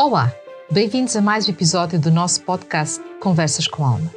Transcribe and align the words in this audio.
Olá, 0.00 0.32
bem-vindos 0.70 1.16
a 1.16 1.20
mais 1.20 1.48
um 1.48 1.50
episódio 1.50 1.98
do 1.98 2.08
nosso 2.08 2.40
podcast 2.42 3.02
Conversas 3.18 3.66
com 3.66 3.84
Alma. 3.84 4.08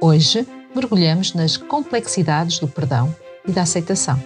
Hoje 0.00 0.46
mergulhamos 0.72 1.34
nas 1.34 1.56
complexidades 1.56 2.60
do 2.60 2.68
perdão 2.68 3.12
e 3.44 3.50
da 3.50 3.62
aceitação. 3.62 4.16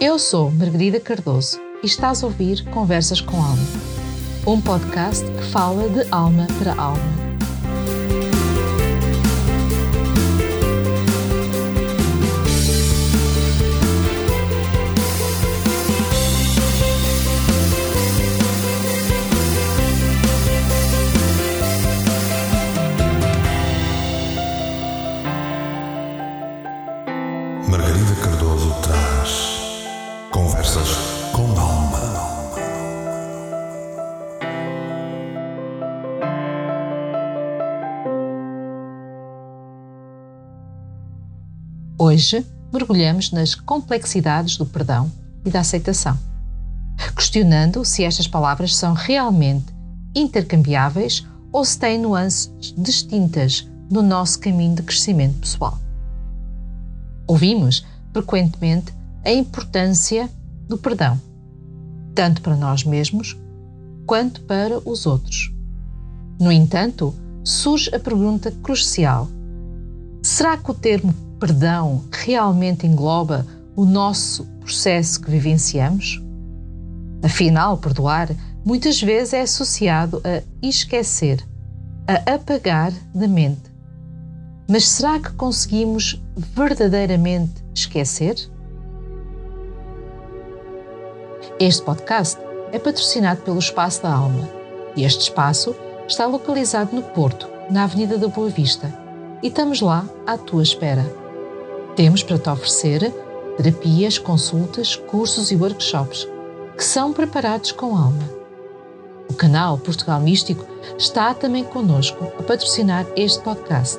Eu 0.00 0.16
sou 0.16 0.52
Margarida 0.52 1.00
Cardoso 1.00 1.58
e 1.82 1.86
estás 1.86 2.22
a 2.22 2.28
ouvir 2.28 2.64
Conversas 2.70 3.20
com 3.20 3.36
Alma, 3.38 3.66
um 4.46 4.60
podcast 4.60 5.24
que 5.24 5.42
fala 5.50 5.88
de 5.88 6.06
alma 6.12 6.46
para 6.60 6.80
alma 6.80 7.17
Hoje 42.08 42.42
mergulhamos 42.72 43.32
nas 43.32 43.54
complexidades 43.54 44.56
do 44.56 44.64
perdão 44.64 45.12
e 45.44 45.50
da 45.50 45.60
aceitação, 45.60 46.16
questionando 47.14 47.84
se 47.84 48.02
estas 48.02 48.26
palavras 48.26 48.74
são 48.74 48.94
realmente 48.94 49.66
intercambiáveis 50.16 51.26
ou 51.52 51.62
se 51.66 51.78
têm 51.78 51.98
nuances 51.98 52.50
distintas 52.78 53.68
no 53.90 54.00
nosso 54.00 54.40
caminho 54.40 54.74
de 54.76 54.84
crescimento 54.84 55.38
pessoal. 55.40 55.78
Ouvimos 57.26 57.84
frequentemente 58.14 58.90
a 59.22 59.30
importância 59.30 60.30
do 60.66 60.78
perdão, 60.78 61.20
tanto 62.14 62.40
para 62.40 62.56
nós 62.56 62.84
mesmos 62.84 63.36
quanto 64.06 64.40
para 64.44 64.78
os 64.88 65.04
outros. 65.04 65.52
No 66.40 66.50
entanto, 66.50 67.14
surge 67.44 67.94
a 67.94 68.00
pergunta 68.00 68.50
crucial: 68.62 69.28
será 70.22 70.56
que 70.56 70.70
o 70.70 70.74
termo 70.74 71.27
perdão 71.38 72.04
realmente 72.10 72.86
engloba 72.86 73.46
o 73.76 73.84
nosso 73.84 74.44
processo 74.60 75.20
que 75.20 75.30
vivenciamos? 75.30 76.22
Afinal, 77.22 77.78
perdoar 77.78 78.28
muitas 78.64 79.00
vezes 79.00 79.32
é 79.32 79.42
associado 79.42 80.20
a 80.24 80.42
esquecer, 80.62 81.44
a 82.06 82.34
apagar 82.34 82.92
da 83.14 83.26
mente. 83.26 83.62
Mas 84.68 84.86
será 84.88 85.18
que 85.18 85.32
conseguimos 85.32 86.22
verdadeiramente 86.36 87.64
esquecer? 87.74 88.36
Este 91.58 91.82
podcast 91.82 92.38
é 92.72 92.78
patrocinado 92.78 93.42
pelo 93.42 93.58
Espaço 93.58 94.02
da 94.02 94.12
Alma 94.12 94.48
e 94.94 95.04
este 95.04 95.22
espaço 95.22 95.74
está 96.06 96.26
localizado 96.26 96.94
no 96.94 97.02
Porto, 97.02 97.48
na 97.70 97.84
Avenida 97.84 98.18
da 98.18 98.28
Boa 98.28 98.48
Vista, 98.48 98.92
e 99.42 99.48
estamos 99.48 99.80
lá 99.80 100.04
à 100.26 100.36
tua 100.36 100.62
espera. 100.62 101.27
Temos 101.98 102.22
para 102.22 102.38
te 102.38 102.48
oferecer 102.48 103.12
terapias, 103.56 104.18
consultas, 104.18 104.94
cursos 104.94 105.50
e 105.50 105.56
workshops 105.56 106.28
que 106.76 106.84
são 106.84 107.12
preparados 107.12 107.72
com 107.72 107.96
alma. 107.96 108.22
O 109.28 109.34
canal 109.34 109.76
Portugal 109.76 110.20
Místico 110.20 110.64
está 110.96 111.34
também 111.34 111.64
conosco 111.64 112.22
a 112.38 112.42
patrocinar 112.44 113.04
este 113.16 113.42
podcast 113.42 113.98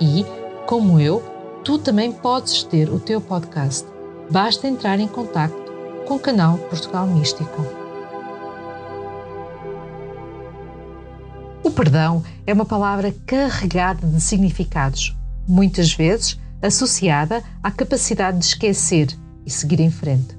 e, 0.00 0.24
como 0.68 1.00
eu, 1.00 1.24
tu 1.64 1.76
também 1.76 2.12
podes 2.12 2.62
ter 2.62 2.88
o 2.88 3.00
teu 3.00 3.20
podcast. 3.20 3.84
Basta 4.30 4.68
entrar 4.68 5.00
em 5.00 5.08
contato 5.08 5.56
com 6.06 6.14
o 6.14 6.20
canal 6.20 6.56
Portugal 6.56 7.04
Místico. 7.04 7.66
O 11.64 11.70
perdão 11.72 12.22
é 12.46 12.54
uma 12.54 12.64
palavra 12.64 13.12
carregada 13.26 14.06
de 14.06 14.20
significados, 14.20 15.16
muitas 15.48 15.92
vezes 15.92 16.38
associada 16.62 17.42
à 17.62 17.70
capacidade 17.70 18.38
de 18.38 18.44
esquecer 18.44 19.08
e 19.44 19.50
seguir 19.50 19.80
em 19.80 19.90
frente. 19.90 20.38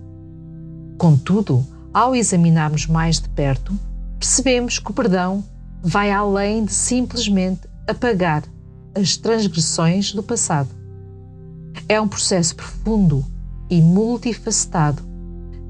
Contudo, 0.98 1.66
ao 1.94 2.16
examinarmos 2.16 2.88
mais 2.88 3.20
de 3.20 3.28
perto, 3.30 3.78
percebemos 4.20 4.80
que 4.80 4.92
o 4.92 4.94
perdão 4.94 5.44
vai 5.82 6.12
além 6.12 6.64
de 6.64 6.74
simplesmente 6.74 7.62
apagar 7.88 8.44
as 8.96 9.18
transgressões 9.18 10.14
do 10.14 10.22
passado. 10.22 10.70
É 11.90 12.00
um 12.00 12.08
processo 12.08 12.56
profundo 12.56 13.26
e 13.70 13.82
multifacetado 13.82 15.02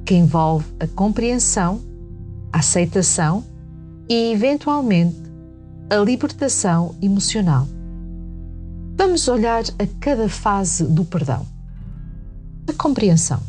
que 0.06 0.16
envolve 0.16 0.66
a 0.80 0.88
compreensão, 0.88 1.82
a 2.52 2.60
aceitação 2.60 3.44
e, 4.10 4.34
eventualmente, 4.34 5.16
a 5.90 5.96
libertação 5.98 6.96
emocional. 7.02 7.68
Vamos 8.98 9.28
olhar 9.28 9.64
a 9.80 9.88
cada 10.00 10.30
fase 10.30 10.84
do 10.84 11.04
perdão. 11.04 11.46
A 12.68 12.74
compreensão. 12.74 13.40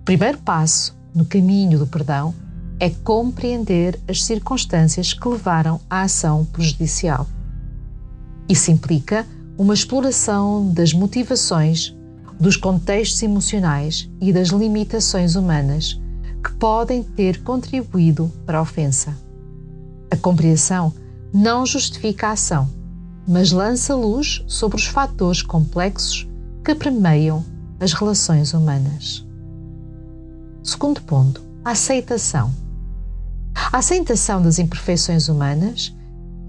O 0.00 0.04
primeiro 0.04 0.38
passo 0.38 0.96
no 1.14 1.24
caminho 1.24 1.78
do 1.78 1.86
perdão 1.86 2.34
é 2.78 2.90
compreender 2.90 3.98
as 4.08 4.22
circunstâncias 4.22 5.12
que 5.12 5.26
levaram 5.26 5.80
à 5.88 6.02
ação 6.02 6.44
prejudicial. 6.44 7.26
Isso 8.48 8.70
implica 8.70 9.26
uma 9.58 9.74
exploração 9.74 10.70
das 10.72 10.92
motivações, 10.92 11.94
dos 12.38 12.56
contextos 12.56 13.22
emocionais 13.22 14.08
e 14.20 14.32
das 14.32 14.48
limitações 14.48 15.34
humanas 15.34 16.00
que 16.44 16.52
podem 16.54 17.02
ter 17.02 17.42
contribuído 17.42 18.30
para 18.44 18.58
a 18.58 18.62
ofensa. 18.62 19.16
A 20.10 20.16
compreensão 20.16 20.92
não 21.32 21.64
justifica 21.64 22.28
a 22.28 22.32
ação 22.32 22.81
mas 23.26 23.52
lança 23.52 23.94
luz 23.94 24.44
sobre 24.46 24.76
os 24.76 24.86
fatores 24.86 25.42
complexos 25.42 26.28
que 26.64 26.74
permeiam 26.74 27.44
as 27.80 27.92
relações 27.92 28.54
humanas. 28.54 29.26
Segundo 30.62 31.00
ponto, 31.02 31.42
a 31.64 31.70
aceitação. 31.72 32.52
A 33.54 33.78
aceitação 33.78 34.42
das 34.42 34.58
imperfeições 34.58 35.28
humanas, 35.28 35.94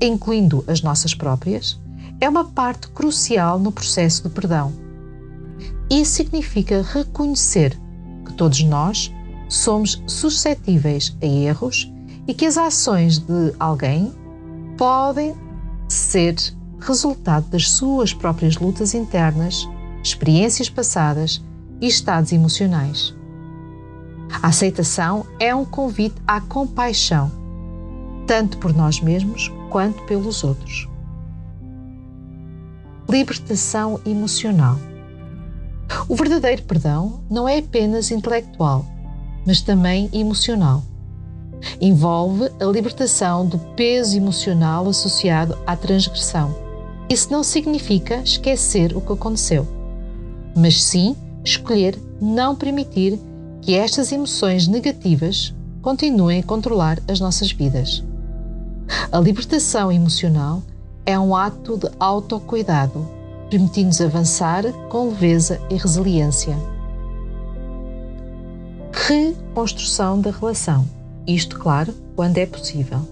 incluindo 0.02 0.64
as 0.68 0.82
nossas 0.82 1.14
próprias, 1.14 1.80
é 2.20 2.30
uma 2.30 2.46
parte 2.46 2.88
crucial 2.90 3.60
no 3.60 3.72
processo 3.72 4.24
do 4.24 4.30
perdão. 4.30 4.72
Isso 5.90 6.12
significa 6.12 6.82
reconhecer 6.82 7.78
que 8.26 8.34
todos 8.34 8.64
nós 8.64 9.12
somos 9.50 10.02
suscetíveis 10.08 11.16
a 11.22 11.26
erros 11.26 11.92
e 12.28 12.34
que 12.34 12.46
as 12.46 12.58
ações 12.58 13.20
de 13.20 13.54
alguém 13.60 14.14
podem 14.78 15.36
ser 15.88 16.36
resultado 16.84 17.48
das 17.48 17.72
suas 17.72 18.14
próprias 18.14 18.58
lutas 18.58 18.94
internas, 18.94 19.68
experiências 20.04 20.70
passadas 20.70 21.42
e 21.80 21.88
estados 21.88 22.32
emocionais. 22.32 23.16
A 24.42 24.48
aceitação 24.48 25.26
é 25.40 25.54
um 25.56 25.64
convite 25.64 26.16
à 26.28 26.42
compaixão, 26.42 27.32
tanto 28.28 28.58
por 28.58 28.74
nós 28.74 29.00
mesmos 29.00 29.52
quanto 29.70 30.04
pelos 30.04 30.44
outros. 30.44 30.90
Libertação 33.10 34.00
emocional. 34.06 34.78
O 36.08 36.16
verdadeiro 36.16 36.64
perdão 36.64 37.22
não 37.30 37.48
é 37.48 37.60
apenas 37.60 38.12
intelectual, 38.12 38.86
mas 39.46 39.62
também 39.62 40.10
emocional. 40.12 40.84
Envolve 41.80 42.50
a 42.60 42.66
libertação 42.66 43.46
do 43.46 43.58
peso 43.76 44.18
emocional 44.18 44.88
associado 44.88 45.58
à 45.66 45.78
transgressão 45.78 46.63
isso 47.14 47.32
não 47.32 47.44
significa 47.44 48.16
esquecer 48.18 48.98
o 48.98 49.02
que 49.02 49.14
aconteceu, 49.14 49.68
mas 50.56 50.84
sim 50.84 51.16
escolher 51.46 51.96
não 52.20 52.56
permitir 52.56 53.20
que 53.62 53.76
estas 53.76 54.12
emoções 54.12 54.68
negativas 54.68 55.54
continuem 55.82 56.40
a 56.40 56.44
controlar 56.44 57.00
as 57.08 57.20
nossas 57.20 57.52
vidas. 57.52 58.04
A 59.12 59.20
libertação 59.20 59.92
emocional 59.92 60.64
é 61.06 61.18
um 61.20 61.36
ato 61.36 61.78
de 61.78 61.88
autocuidado, 62.00 63.08
permitindo-nos 63.50 64.02
avançar 64.02 64.64
com 64.90 65.10
leveza 65.10 65.62
e 65.70 65.76
resiliência. 65.76 66.58
Reconstrução 68.92 70.20
da 70.20 70.32
relação. 70.32 70.86
Isto, 71.28 71.60
claro, 71.60 71.94
quando 72.16 72.40
é 72.40 72.46
possível. 72.46 73.08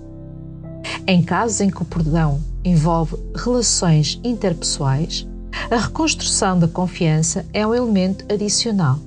Em 1.05 1.21
casos 1.21 1.61
em 1.61 1.69
que 1.69 1.81
o 1.81 1.85
perdão 1.85 2.39
envolve 2.63 3.15
relações 3.35 4.19
interpessoais, 4.23 5.27
a 5.69 5.77
reconstrução 5.77 6.57
da 6.57 6.67
confiança 6.67 7.45
é 7.53 7.65
um 7.65 7.73
elemento 7.73 8.25
adicional. 8.31 8.99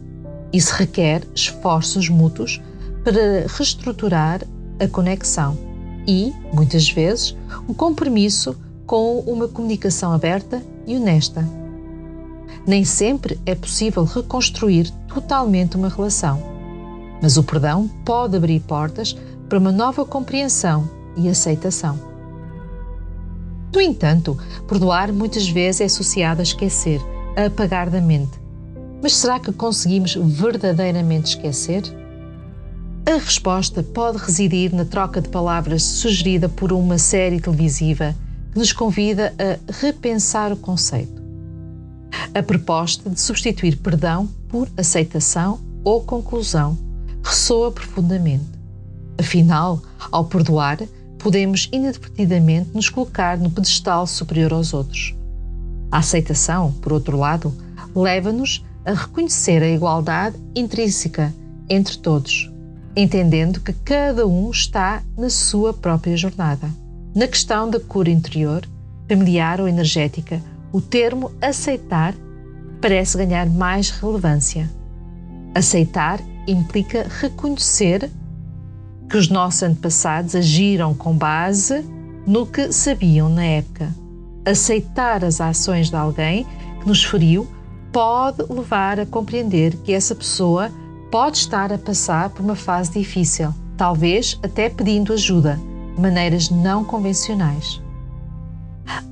Isso 0.53 0.75
requer 0.75 1.23
esforços 1.35 2.09
mútuos 2.09 2.61
para 3.03 3.47
reestruturar 3.47 4.43
a 4.81 4.89
conexão, 4.89 5.57
e, 6.07 6.33
muitas 6.53 6.89
vezes, 6.89 7.37
um 7.69 7.75
compromisso 7.75 8.57
com 8.87 9.21
uma 9.21 9.49
comunicação 9.49 10.13
aberta 10.13 10.63
e 10.87 10.97
honesta. 10.97 11.47
Nem 12.67 12.85
sempre 12.85 13.41
é 13.47 13.55
possível 13.55 14.05
reconstruir 14.05 14.91
totalmente 15.09 15.77
uma 15.77 15.89
relação, 15.89 16.43
mas 17.23 17.37
o 17.37 17.43
perdão 17.43 17.89
pode 18.05 18.37
abrir 18.37 18.61
portas 18.61 19.17
para 19.49 19.59
uma 19.59 19.73
nova 19.73 20.05
compreensão 20.05 20.89
e 21.17 21.29
aceitação. 21.29 22.14
No 23.75 23.81
entanto, 23.81 24.39
perdoar 24.69 25.13
muitas 25.13 25.49
vezes 25.49 25.81
é 25.81 25.85
associado 25.87 26.39
a 26.39 26.45
esquecer, 26.45 27.01
a 27.37 27.47
apagar 27.47 27.91
da 27.91 28.01
mente. 28.01 28.39
Mas 29.03 29.17
será 29.17 29.41
que 29.41 29.53
conseguimos 29.53 30.15
verdadeiramente 30.15 31.31
esquecer? 31.31 31.83
A 33.05 33.19
resposta 33.19 33.83
pode 33.83 34.19
residir 34.19 34.73
na 34.73 34.85
troca 34.85 35.21
de 35.21 35.29
palavras 35.29 35.83
sugerida 35.83 36.49
por 36.49 36.73
uma 36.73 36.99
série 36.99 37.41
televisiva 37.41 38.15
que 38.53 38.59
nos 38.61 38.73
convida 38.73 39.35
a 39.39 39.73
repensar 39.73 40.53
o 40.53 40.57
conceito. 40.57 41.21
A 42.33 42.43
proposta 42.45 43.11
de 43.11 43.21
substituir 43.21 43.77
perdão 43.77 44.29
por 44.49 44.69
aceitação 44.77 45.59
ou 45.83 46.01
conclusão 46.01 46.79
ressoa 47.25 47.73
profundamente. 47.73 48.47
Afinal, 49.19 49.83
ao 50.13 50.25
perdoar, 50.25 50.79
podemos 51.25 51.71
inadvertidamente 51.73 52.69
nos 52.75 52.91
colocar 52.91 53.39
no 53.39 53.51
pedestal 53.51 54.07
superior 54.07 54.53
aos 54.53 54.75
outros. 54.75 55.17
A 55.91 55.99
aceitação, 55.99 56.71
por 56.83 56.93
outro 56.93 57.17
lado, 57.17 57.51
leva-nos 57.97 58.63
a 58.85 58.93
reconhecer 58.93 59.63
a 59.63 59.71
igualdade 59.71 60.37
intrínseca 60.55 61.35
entre 61.67 61.97
todos, 61.97 62.53
entendendo 62.95 63.61
que 63.61 63.73
cada 63.73 64.27
um 64.27 64.51
está 64.51 65.03
na 65.17 65.31
sua 65.31 65.73
própria 65.73 66.15
jornada. 66.15 66.69
Na 67.15 67.27
questão 67.27 67.71
da 67.71 67.81
cura 67.81 68.11
interior, 68.11 68.69
familiar 69.09 69.63
ou 69.63 69.67
energética, 69.67 70.43
o 70.71 70.81
termo 70.83 71.33
aceitar 71.41 72.15
parece 72.83 73.17
ganhar 73.17 73.49
mais 73.49 73.89
relevância. 73.89 74.71
Aceitar 75.55 76.21
implica 76.47 77.07
reconhecer 77.09 78.11
que 79.09 79.17
os 79.17 79.29
nossos 79.29 79.63
antepassados 79.63 80.35
agiram 80.35 80.95
com 80.95 81.17
base 81.17 81.85
no 82.27 82.47
que 82.47 82.73
sabiam 82.73 83.29
na 83.29 83.45
época. 83.45 83.95
Aceitar 84.45 85.25
as 85.25 85.41
ações 85.41 85.91
de 85.91 85.97
alguém 85.97 86.47
que 86.81 86.89
nos 86.89 87.05
feriu 87.05 87.47
pode 87.93 88.43
levar 88.53 88.99
a 88.99 89.07
compreender 89.07 89.77
que 89.79 89.93
essa 89.93 90.15
pessoa 90.15 90.71
pode 91.11 91.39
estar 91.39 91.73
a 91.73 91.79
passar 91.79 92.31
por 92.31 92.43
uma 92.43 92.57
fase 92.57 92.93
difícil, 92.93 93.55
talvez 93.77 94.39
até 94.43 94.69
pedindo 94.69 95.13
ajuda 95.13 95.59
maneiras 95.97 96.51
não 96.51 96.85
convencionais. 96.85 97.81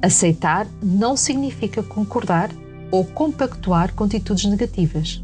Aceitar 0.02 0.66
não 0.82 1.16
significa 1.16 1.82
concordar 1.82 2.50
ou 2.90 3.04
compactuar 3.04 3.94
com 3.94 4.04
atitudes 4.04 4.44
negativas. 4.44 5.22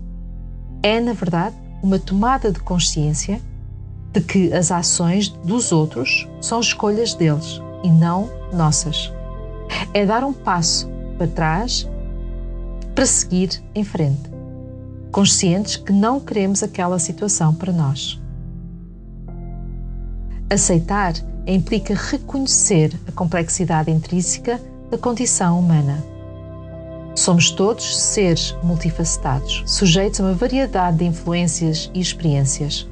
É, 0.82 1.00
na 1.00 1.12
verdade, 1.12 1.56
uma 1.82 1.98
tomada 1.98 2.50
de 2.50 2.60
consciência 2.60 3.40
de 4.12 4.20
que 4.20 4.52
as 4.52 4.70
ações 4.70 5.28
dos 5.28 5.72
outros 5.72 6.28
são 6.40 6.60
escolhas 6.60 7.14
deles 7.14 7.60
e 7.82 7.90
não 7.90 8.30
nossas. 8.52 9.12
É 9.92 10.06
dar 10.06 10.24
um 10.24 10.32
passo 10.32 10.88
para 11.16 11.26
trás 11.26 11.88
para 12.94 13.06
seguir 13.06 13.62
em 13.74 13.84
frente, 13.84 14.28
conscientes 15.12 15.76
que 15.76 15.92
não 15.92 16.18
queremos 16.18 16.64
aquela 16.64 16.98
situação 16.98 17.54
para 17.54 17.72
nós. 17.72 18.20
Aceitar 20.50 21.14
implica 21.46 21.94
reconhecer 21.94 22.92
a 23.06 23.12
complexidade 23.12 23.90
intrínseca 23.90 24.60
da 24.90 24.98
condição 24.98 25.58
humana. 25.58 26.02
Somos 27.14 27.50
todos 27.50 27.98
seres 27.98 28.56
multifacetados, 28.62 29.62
sujeitos 29.66 30.20
a 30.20 30.24
uma 30.24 30.34
variedade 30.34 30.98
de 30.98 31.04
influências 31.04 31.90
e 31.94 32.00
experiências. 32.00 32.88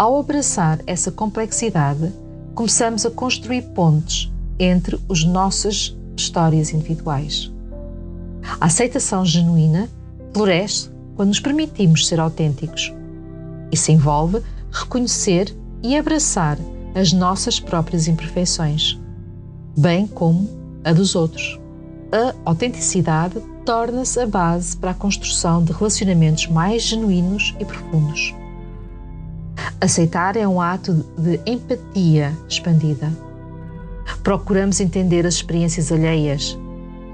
Ao 0.00 0.18
abraçar 0.18 0.80
essa 0.86 1.12
complexidade, 1.12 2.10
começamos 2.54 3.04
a 3.04 3.10
construir 3.10 3.60
pontes 3.74 4.32
entre 4.58 4.98
as 5.10 5.24
nossas 5.24 5.94
histórias 6.16 6.72
individuais. 6.72 7.52
A 8.58 8.64
aceitação 8.64 9.26
genuína 9.26 9.90
floresce 10.32 10.90
quando 11.14 11.28
nos 11.28 11.38
permitimos 11.38 12.08
ser 12.08 12.18
autênticos. 12.18 12.90
Isso 13.70 13.92
envolve 13.92 14.42
reconhecer 14.72 15.54
e 15.82 15.94
abraçar 15.94 16.56
as 16.94 17.12
nossas 17.12 17.60
próprias 17.60 18.08
imperfeições, 18.08 18.98
bem 19.76 20.06
como 20.06 20.48
a 20.82 20.94
dos 20.94 21.14
outros. 21.14 21.60
A 22.10 22.34
autenticidade 22.46 23.38
torna-se 23.66 24.18
a 24.18 24.26
base 24.26 24.74
para 24.78 24.92
a 24.92 24.94
construção 24.94 25.62
de 25.62 25.72
relacionamentos 25.72 26.46
mais 26.46 26.84
genuínos 26.84 27.54
e 27.60 27.66
profundos. 27.66 28.39
Aceitar 29.80 30.36
é 30.36 30.46
um 30.46 30.60
ato 30.60 30.92
de 31.16 31.40
empatia 31.46 32.36
expandida. 32.46 33.10
Procuramos 34.22 34.78
entender 34.78 35.24
as 35.24 35.34
experiências 35.34 35.90
alheias 35.90 36.58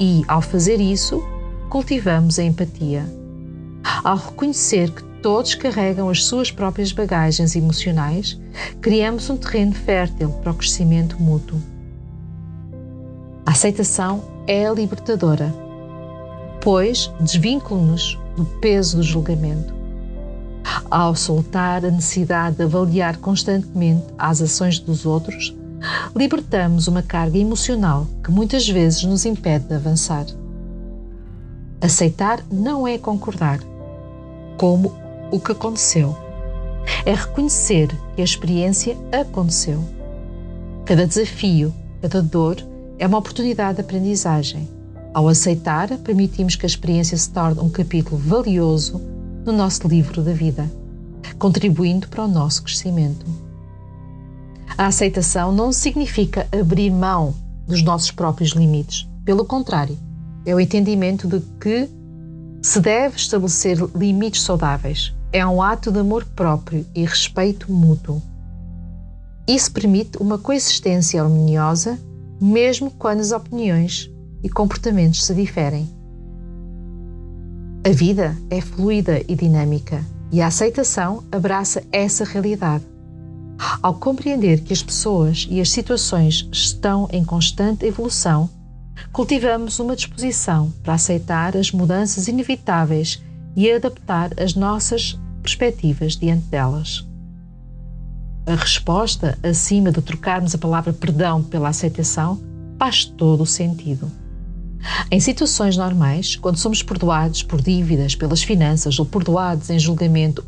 e, 0.01 0.25
ao 0.27 0.43
fazer 0.43 0.81
isso, 0.81 1.23
cultivamos 1.71 2.41
a 2.41 2.43
empatia. 2.43 3.05
Ao 4.03 4.17
reconhecer 4.17 4.91
que 4.91 5.05
todos 5.23 5.55
carregam 5.55 6.09
as 6.09 6.25
suas 6.25 6.51
próprias 6.51 6.91
bagagens 6.91 7.55
emocionais, 7.55 8.37
criamos 8.81 9.31
um 9.31 9.37
terreno 9.37 9.73
fértil 9.73 10.31
para 10.31 10.51
o 10.51 10.55
crescimento 10.55 11.23
mútuo. 11.23 11.63
A 13.47 13.53
aceitação 13.53 14.25
é 14.49 14.69
libertadora, 14.75 15.55
pois 16.61 17.13
desvincula-nos 17.21 18.19
do 18.37 18.45
peso 18.45 18.97
do 18.97 19.03
julgamento. 19.05 19.76
Ao 20.91 21.17
soltar 21.17 21.85
a 21.85 21.91
necessidade 21.91 22.57
de 22.57 22.63
avaliar 22.63 23.17
constantemente 23.17 24.05
as 24.17 24.41
ações 24.41 24.79
dos 24.79 25.05
outros, 25.05 25.55
libertamos 26.15 26.87
uma 26.87 27.03
carga 27.03 27.39
emocional 27.39 28.07
que 28.23 28.31
muitas 28.31 28.69
vezes 28.69 29.03
nos 29.03 29.25
impede 29.25 29.67
de 29.67 29.75
avançar. 29.75 30.27
Aceitar 31.81 32.43
não 32.51 32.87
é 32.87 32.99
concordar, 32.99 33.59
como 34.57 34.95
o 35.31 35.41
que 35.41 35.53
aconteceu. 35.53 36.17
É 37.05 37.15
reconhecer 37.15 37.89
que 38.15 38.21
a 38.21 38.25
experiência 38.25 38.97
aconteceu. 39.11 39.83
Cada 40.85 41.05
desafio, 41.05 41.75
cada 42.01 42.23
dor 42.23 42.57
é 42.97 43.07
uma 43.07 43.19
oportunidade 43.19 43.75
de 43.75 43.81
aprendizagem. 43.81 44.69
Ao 45.13 45.27
aceitar, 45.29 45.89
permitimos 45.99 46.55
que 46.55 46.65
a 46.65 46.69
experiência 46.69 47.17
se 47.17 47.31
torne 47.31 47.61
um 47.61 47.69
capítulo 47.69 48.17
valioso 48.17 49.16
no 49.47 49.53
nosso 49.53 49.87
livro 49.87 50.23
da 50.23 50.33
vida, 50.33 50.69
contribuindo 51.39 52.09
para 52.09 52.25
o 52.25 52.29
nosso 52.29 52.65
crescimento. 52.65 53.25
A 54.77 54.87
aceitação 54.87 55.53
não 55.53 55.73
significa 55.73 56.49
abrir 56.53 56.91
mão 56.91 57.33
dos 57.67 57.81
nossos 57.83 58.11
próprios 58.11 58.51
limites. 58.51 59.09
Pelo 59.25 59.45
contrário, 59.45 59.97
é 60.45 60.55
o 60.55 60.61
entendimento 60.61 61.29
de 61.29 61.41
que 61.61 61.89
se 62.61 62.81
deve 62.81 63.17
estabelecer 63.17 63.79
limites 63.95 64.43
saudáveis, 64.43 65.15
é 65.33 65.47
um 65.47 65.63
ato 65.63 65.93
de 65.93 66.01
amor 66.01 66.25
próprio 66.25 66.85
e 66.95 67.05
respeito 67.05 67.73
mútuo. 67.73 68.21
Isso 69.47 69.71
permite 69.71 70.19
uma 70.19 70.39
coexistência 70.39 71.23
harmoniosa, 71.23 71.99
mesmo 72.41 72.91
quando 72.91 73.21
as 73.21 73.31
opiniões 73.31 74.11
e 74.43 74.49
comportamentos 74.49 75.25
se 75.25 75.33
diferem. 75.35 75.96
A 77.87 77.91
vida 77.91 78.37
é 78.51 78.61
fluida 78.61 79.23
e 79.29 79.37
dinâmica 79.37 80.05
e 80.33 80.43
a 80.43 80.49
aceitação 80.49 81.23
abraça 81.31 81.85
essa 81.93 82.25
realidade. 82.25 82.85
Ao 83.81 83.95
compreender 83.95 84.63
que 84.63 84.73
as 84.73 84.83
pessoas 84.83 85.47
e 85.49 85.61
as 85.61 85.71
situações 85.71 86.49
estão 86.51 87.09
em 87.13 87.25
constante 87.25 87.87
evolução, 87.87 88.51
cultivamos 89.13 89.79
uma 89.79 89.95
disposição 89.95 90.73
para 90.83 90.95
aceitar 90.95 91.57
as 91.57 91.71
mudanças 91.71 92.27
inevitáveis 92.27 93.23
e 93.55 93.71
adaptar 93.71 94.33
as 94.37 94.57
nossas 94.57 95.17
perspectivas 95.41 96.17
diante 96.17 96.47
delas. 96.47 97.07
A 98.47 98.57
resposta, 98.57 99.39
acima 99.45 99.93
de 99.93 100.03
trocarmos 100.03 100.57
a 100.57 100.59
palavra 100.59 100.93
perdão 100.93 101.41
pela 101.41 101.69
aceitação, 101.69 102.43
faz 102.81 103.05
todo 103.05 103.45
o 103.45 103.47
sentido. 103.47 104.11
Em 105.11 105.21
situações 105.21 105.77
normais, 105.77 106.37
quando 106.37 106.57
somos 106.57 106.83
perdoados 106.83 107.43
por 107.43 107.61
dívidas, 107.61 108.15
pelas 108.15 108.43
finanças 108.43 108.99
ou 108.99 109.07
perdoados 109.07 109.71
em 109.71 109.79
julgamento, 109.79 110.45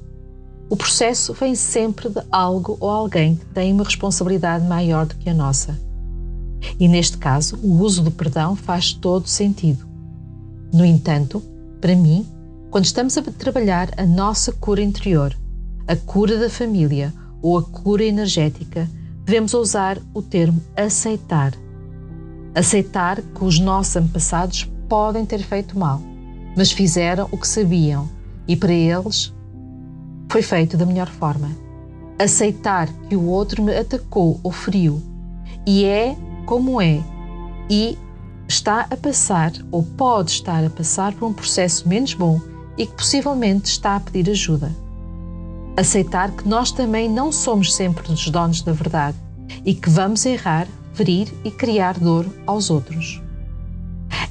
o 0.71 0.77
processo 0.77 1.33
vem 1.33 1.55
sempre 1.55 2.09
de 2.09 2.23
algo 2.31 2.77
ou 2.81 2.91
alguém 2.91 3.37
que 3.37 3.47
tem 3.47 3.73
uma 3.73 3.85
responsabilidade 3.85 4.67
maior 4.67 5.07
do 5.07 5.17
que 5.17 5.31
a 5.31 5.35
nossa. 5.35 5.79
E 6.79 6.87
neste 6.89 7.17
caso, 7.17 7.57
o 7.63 7.81
uso 7.81 8.03
do 8.03 8.11
perdão 8.11 8.55
faz 8.55 8.93
todo 8.93 9.27
sentido. 9.27 9.87
No 10.73 10.85
entanto, 10.85 11.43
para 11.81 11.97
mim, 11.97 12.27
quando 12.71 12.85
estamos 12.85 13.17
a 13.17 13.23
trabalhar 13.23 13.89
a 13.97 14.05
nossa 14.05 14.53
cura 14.53 14.83
interior, 14.83 15.35
a 15.87 15.97
cura 15.97 16.39
da 16.39 16.51
família 16.51 17.15
ou 17.41 17.57
a 17.57 17.63
cura 17.63 18.05
energética, 18.05 18.89
devemos 19.25 19.55
usar 19.55 19.99
o 20.13 20.21
termo 20.21 20.61
aceitar. 20.77 21.53
Aceitar 22.55 23.21
que 23.21 23.45
os 23.45 23.59
nossos 23.59 23.97
antepassados 23.97 24.65
podem 24.89 25.25
ter 25.25 25.43
feito 25.43 25.79
mal, 25.79 26.01
mas 26.57 26.73
fizeram 26.73 27.29
o 27.31 27.37
que 27.37 27.47
sabiam 27.47 28.09
e 28.47 28.57
para 28.57 28.73
eles 28.73 29.33
foi 30.31 30.43
feito 30.43 30.77
da 30.77 30.87
melhor 30.87 31.09
forma. 31.09 31.51
Aceitar 32.19 32.89
que 33.09 33.17
o 33.17 33.27
outro 33.27 33.63
me 33.63 33.77
atacou 33.77 34.41
ou 34.43 34.51
feriu 34.51 35.01
e 35.67 35.85
é 35.85 36.17
como 36.47 36.81
é 36.81 37.03
e 37.71 37.97
está 38.49 38.87
a 38.91 38.97
passar 38.97 39.53
ou 39.71 39.83
pode 39.83 40.31
estar 40.31 40.65
a 40.65 40.71
passar 40.71 41.13
por 41.13 41.27
um 41.29 41.33
processo 41.33 41.87
menos 41.87 42.15
bom 42.15 42.41
e 42.77 42.87
que 42.87 42.95
possivelmente 42.95 43.67
está 43.67 43.97
a 43.97 44.01
pedir 44.01 44.31
ajuda. 44.31 44.75
Aceitar 45.77 46.31
que 46.33 46.49
nós 46.49 46.73
também 46.73 47.09
não 47.09 47.31
somos 47.31 47.75
sempre 47.75 48.11
os 48.11 48.29
donos 48.31 48.63
da 48.63 48.73
verdade 48.73 49.17
e 49.65 49.75
que 49.75 49.91
vamos 49.91 50.25
errar, 50.25 50.67
ferir 50.99 51.33
e 51.45 51.51
criar 51.53 51.97
dor 51.97 52.27
aos 52.45 52.71
outros. 52.71 53.23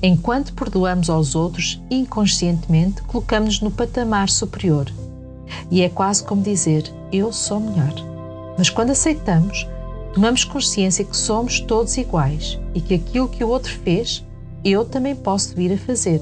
Enquanto 0.03 0.53
perdoamos 0.53 1.09
aos 1.09 1.33
outros, 1.33 1.81
inconscientemente 1.89 3.01
colocamos-nos 3.03 3.62
no 3.62 3.71
patamar 3.71 4.29
superior. 4.29 4.91
E 5.71 5.81
é 5.81 5.88
quase 5.88 6.25
como 6.25 6.41
dizer: 6.41 6.83
Eu 7.09 7.31
sou 7.31 7.62
melhor. 7.62 7.93
Mas 8.57 8.69
quando 8.69 8.89
aceitamos, 8.89 9.65
tomamos 10.13 10.43
consciência 10.43 11.05
que 11.05 11.15
somos 11.15 11.62
todos 11.62 11.95
iguais 11.95 12.59
e 12.75 12.81
que 12.81 12.95
aquilo 12.95 13.29
que 13.29 13.45
o 13.45 13.47
outro 13.47 13.71
fez, 13.83 14.25
eu 14.65 14.83
também 14.83 15.15
posso 15.15 15.55
vir 15.55 15.71
a 15.71 15.77
fazer. 15.77 16.19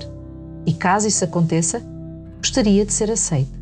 E 0.63 0.73
caso 0.73 1.07
isso 1.07 1.23
aconteça, 1.23 1.81
gostaria 2.37 2.85
de 2.85 2.93
ser 2.93 3.09
aceito. 3.09 3.57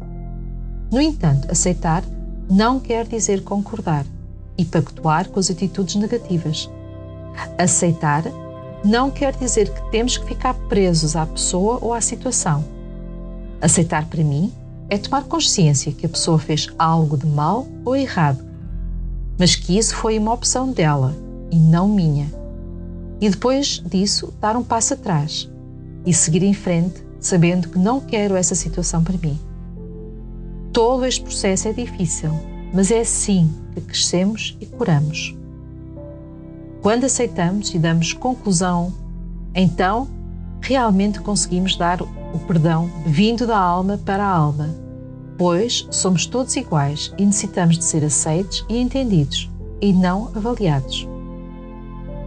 No 0.91 0.99
entanto, 0.99 1.49
aceitar 1.49 2.03
não 2.49 2.77
quer 2.77 3.07
dizer 3.07 3.41
concordar 3.41 4.05
e 4.57 4.65
pactuar 4.65 5.29
com 5.29 5.39
as 5.39 5.49
atitudes 5.49 5.95
negativas. 5.95 6.69
Aceitar 7.57 8.23
não 8.83 9.09
quer 9.09 9.35
dizer 9.35 9.69
que 9.69 9.91
temos 9.91 10.17
que 10.17 10.25
ficar 10.25 10.53
presos 10.53 11.15
à 11.15 11.25
pessoa 11.25 11.79
ou 11.81 11.93
à 11.93 12.01
situação. 12.01 12.63
Aceitar 13.61 14.05
para 14.07 14.23
mim 14.23 14.51
é 14.89 14.97
tomar 14.97 15.23
consciência 15.23 15.91
que 15.91 16.05
a 16.05 16.09
pessoa 16.09 16.37
fez 16.37 16.67
algo 16.77 17.17
de 17.17 17.25
mal 17.25 17.65
ou 17.85 17.95
errado, 17.95 18.43
mas 19.39 19.55
que 19.55 19.77
isso 19.77 19.95
foi 19.95 20.19
uma 20.19 20.33
opção 20.33 20.71
dela 20.71 21.15
e 21.49 21.57
não 21.57 21.87
minha. 21.87 22.27
E 23.21 23.29
depois 23.29 23.81
disso, 23.85 24.33
dar 24.41 24.57
um 24.57 24.63
passo 24.63 24.95
atrás 24.95 25.49
e 26.05 26.13
seguir 26.13 26.43
em 26.43 26.53
frente, 26.53 27.01
sabendo 27.19 27.69
que 27.69 27.79
não 27.79 28.01
quero 28.01 28.35
essa 28.35 28.53
situação 28.53 29.01
para 29.01 29.17
mim. 29.17 29.39
Todo 30.73 31.05
este 31.05 31.21
processo 31.21 31.69
é 31.69 31.73
difícil, 31.73 32.31
mas 32.73 32.91
é 32.91 32.99
assim 32.99 33.49
que 33.73 33.81
crescemos 33.81 34.57
e 34.59 34.65
curamos. 34.65 35.35
Quando 36.81 37.05
aceitamos 37.05 37.73
e 37.73 37.79
damos 37.79 38.13
conclusão, 38.13 38.93
então 39.55 40.07
realmente 40.61 41.19
conseguimos 41.19 41.75
dar 41.75 42.01
o 42.01 42.39
perdão 42.47 42.89
vindo 43.05 43.45
da 43.45 43.57
alma 43.57 43.97
para 43.97 44.23
a 44.23 44.29
alma, 44.29 44.69
pois 45.37 45.87
somos 45.91 46.25
todos 46.25 46.55
iguais 46.55 47.13
e 47.17 47.25
necessitamos 47.25 47.77
de 47.77 47.83
ser 47.83 48.03
aceitos 48.03 48.65
e 48.67 48.77
entendidos 48.77 49.49
e 49.81 49.93
não 49.93 50.31
avaliados. 50.35 51.07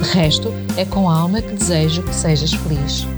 De 0.01 0.09
resto, 0.09 0.51
é 0.75 0.85
com 0.85 1.07
a 1.07 1.15
alma 1.15 1.39
que 1.39 1.53
desejo 1.53 2.01
que 2.01 2.15
sejas 2.15 2.51
feliz. 2.51 3.14